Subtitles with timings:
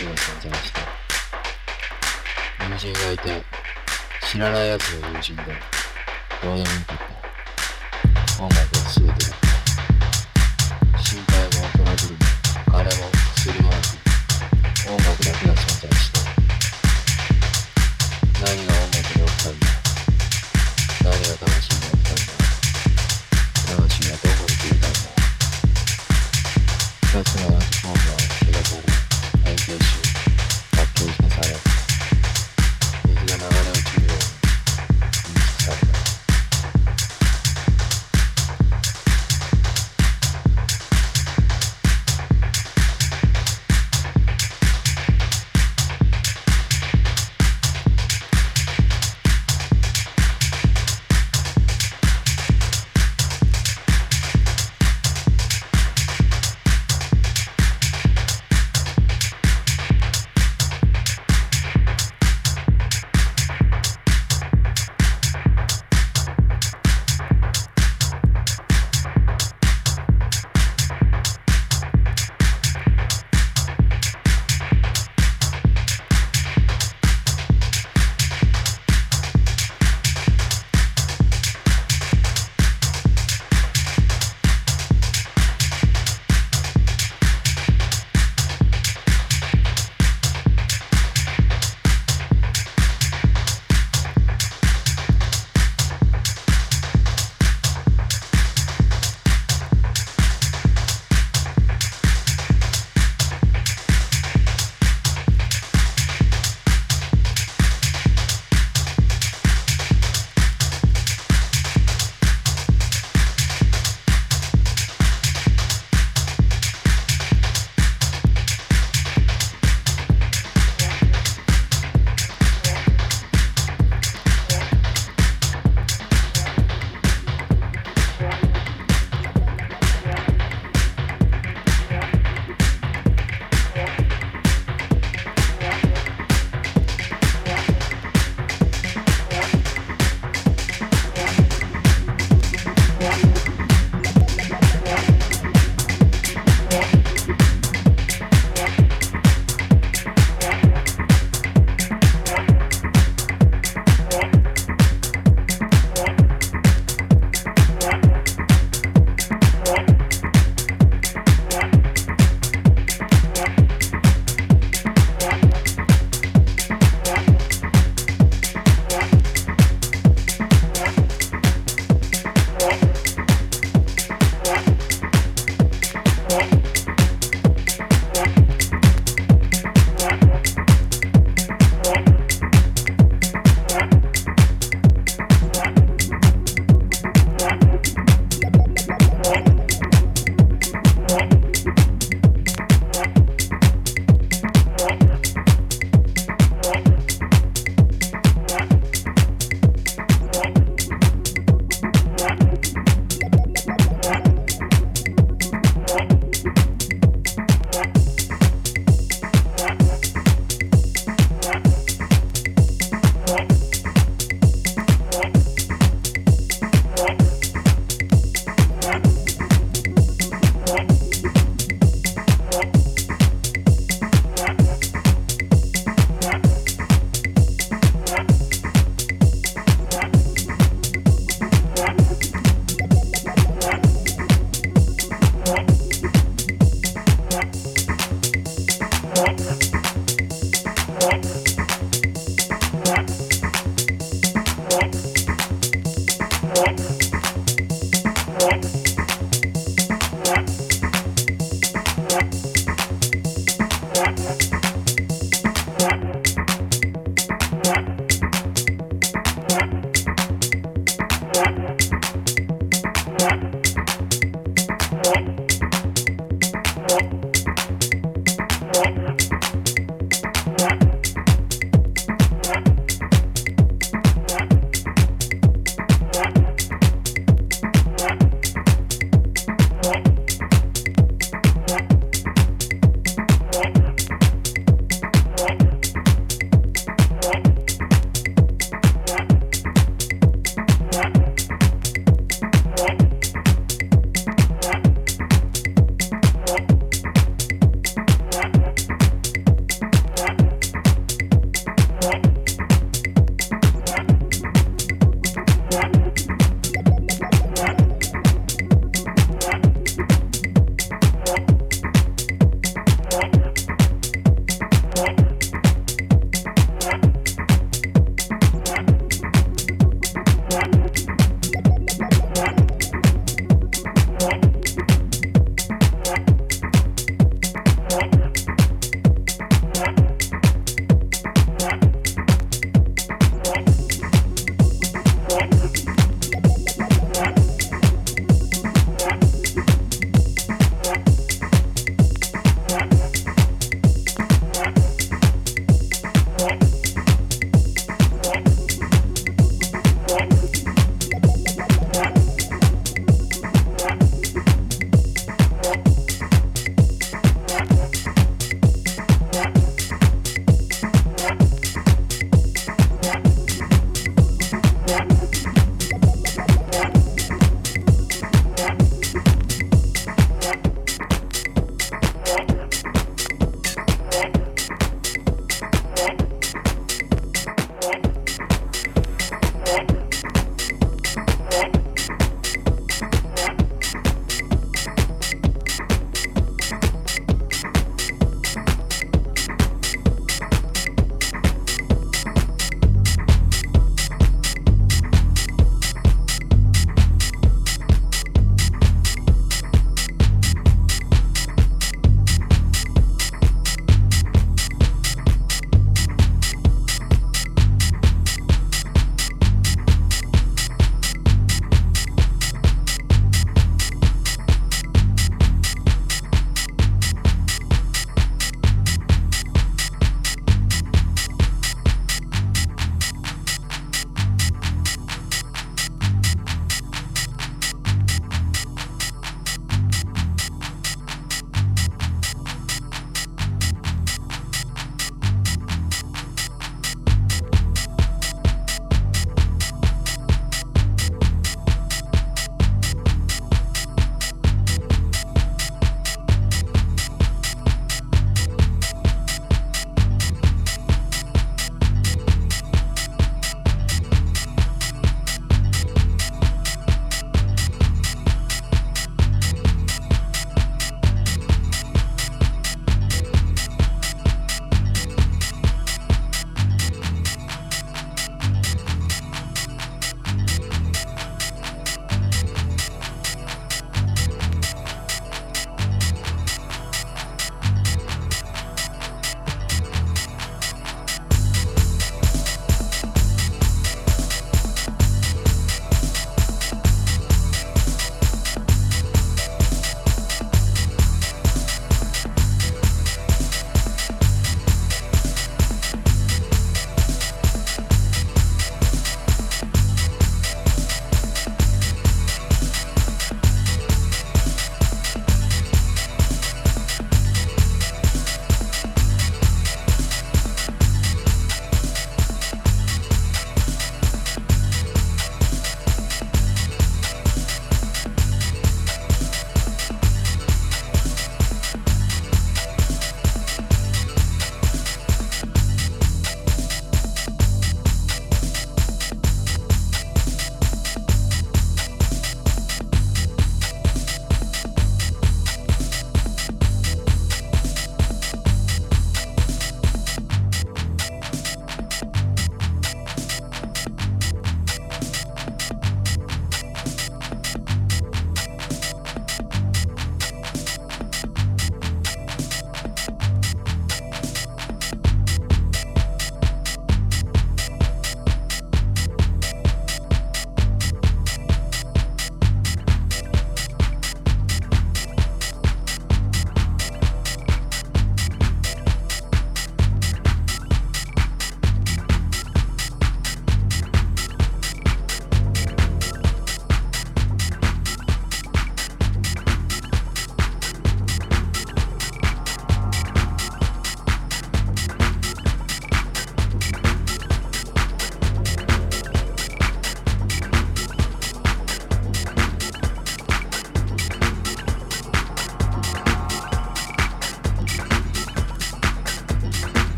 [0.00, 0.80] すごい感じました。
[2.70, 3.44] 友人がいて
[4.26, 5.42] 知らないやつの友人で
[6.42, 6.96] どうでもよかっ
[8.38, 9.39] た音楽を全て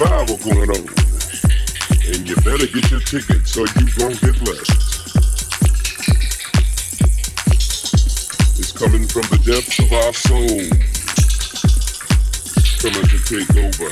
[0.00, 0.88] revival going on.
[2.06, 4.70] And you better get your tickets or you gon' get left.
[8.58, 10.62] It's coming from the depths of our soul.
[12.78, 13.90] Coming to take over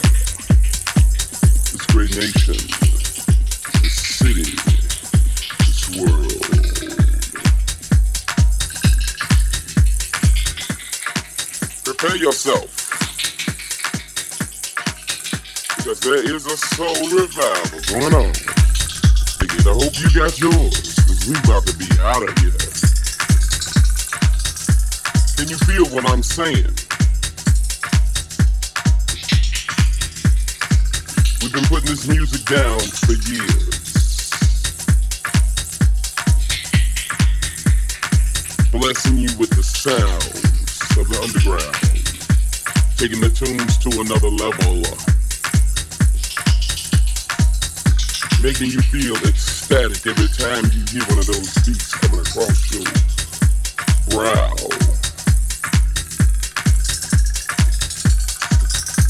[1.73, 2.55] this great nation,
[3.83, 4.55] this city,
[5.59, 6.41] this world.
[11.85, 12.86] Prepare yourself.
[16.07, 18.33] There is a soul revival going on.
[19.41, 22.55] I hope you got yours, because we about to be out of here.
[25.35, 26.71] Can you feel what I'm saying?
[31.43, 34.31] We've been putting this music down for years.
[38.71, 40.39] Blessing you with the sounds
[40.97, 41.75] of the underground.
[42.97, 45.16] Taking the tunes to another level.
[48.43, 52.85] Making you feel ecstatic every time you hear one of those beats coming across your
[54.11, 54.53] brow.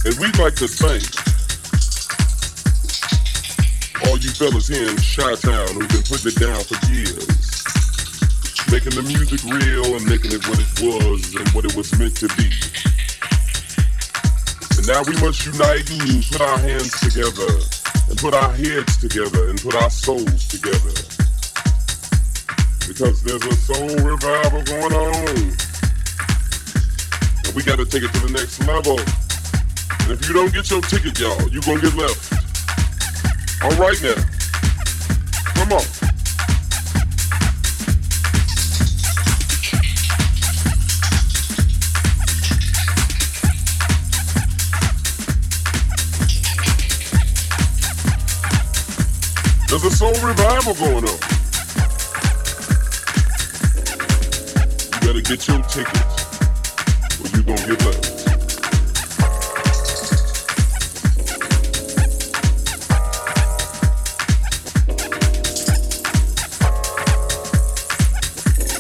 [0.07, 1.03] And we'd like to thank
[4.07, 7.65] all you fellas here in Chi-Town who've been putting it down for years.
[8.71, 12.17] Making the music real and making it what it was and what it was meant
[12.19, 12.51] to be.
[14.79, 17.76] And now we must unite and put our hands together
[18.17, 20.93] put our heads together and put our souls together.
[22.89, 25.37] Because there's a soul revival going on.
[27.45, 28.99] And we gotta take it to the next level.
[30.03, 32.33] And if you don't get your ticket, y'all, you're gonna get left.
[33.63, 34.26] Alright now.
[50.67, 51.19] Revival going on.
[54.93, 56.41] You better get your tickets
[57.21, 58.27] or you gonna get left.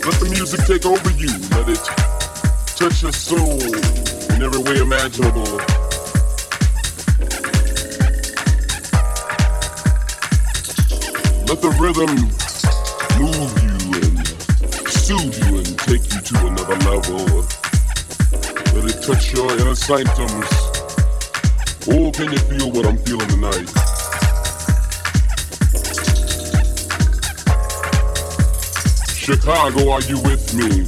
[0.05, 1.29] Let the music take over you.
[1.51, 1.85] Let it
[2.77, 3.63] touch your soul
[4.35, 5.76] in every way imaginable.
[11.57, 12.13] Let the rhythm
[13.19, 14.29] move you and
[14.91, 17.25] soothe you and take you to another level.
[18.75, 20.53] Let it touch your inner sanctums.
[21.89, 23.69] Oh, can you feel what I'm feeling tonight?
[29.17, 30.85] Chicago, are you with me?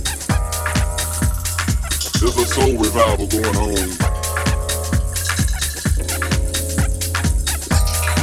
[2.20, 3.88] There's a soul revival going on.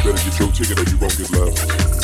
[0.04, 1.95] Better get your ticket or you won't get left.